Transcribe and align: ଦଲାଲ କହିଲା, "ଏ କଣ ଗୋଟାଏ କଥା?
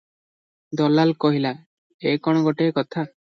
ଦଲାଲ 0.81 1.13
କହିଲା, 1.27 1.51
"ଏ 2.13 2.17
କଣ 2.29 2.43
ଗୋଟାଏ 2.49 2.73
କଥା? 2.81 3.05